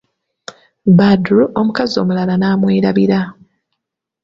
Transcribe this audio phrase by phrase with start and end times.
[0.97, 3.19] Badru omukazi omulala n'amwerabira.